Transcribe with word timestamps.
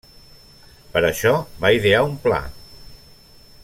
Per 0.95 1.03
això 1.09 1.33
va 1.65 1.73
idear 1.81 2.03
un 2.09 2.19
pla. 2.27 2.43